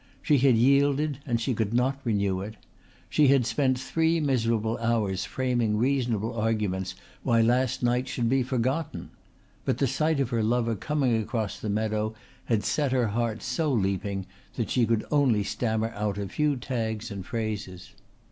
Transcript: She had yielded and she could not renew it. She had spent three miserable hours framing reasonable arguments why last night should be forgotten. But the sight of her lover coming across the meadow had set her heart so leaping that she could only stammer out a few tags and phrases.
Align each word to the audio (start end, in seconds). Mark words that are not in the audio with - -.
She 0.23 0.39
had 0.39 0.55
yielded 0.57 1.19
and 1.27 1.39
she 1.39 1.53
could 1.53 1.75
not 1.75 2.01
renew 2.03 2.41
it. 2.41 2.55
She 3.07 3.27
had 3.27 3.45
spent 3.45 3.77
three 3.79 4.19
miserable 4.19 4.79
hours 4.79 5.25
framing 5.25 5.77
reasonable 5.77 6.35
arguments 6.35 6.95
why 7.21 7.41
last 7.41 7.83
night 7.83 8.07
should 8.07 8.27
be 8.27 8.41
forgotten. 8.41 9.11
But 9.63 9.77
the 9.77 9.85
sight 9.85 10.19
of 10.19 10.31
her 10.31 10.41
lover 10.41 10.73
coming 10.75 11.15
across 11.21 11.59
the 11.59 11.69
meadow 11.69 12.15
had 12.45 12.63
set 12.63 12.91
her 12.91 13.09
heart 13.09 13.43
so 13.43 13.71
leaping 13.71 14.25
that 14.55 14.71
she 14.71 14.87
could 14.87 15.05
only 15.11 15.43
stammer 15.43 15.89
out 15.95 16.17
a 16.17 16.27
few 16.27 16.55
tags 16.55 17.11
and 17.11 17.23
phrases. 17.23 17.91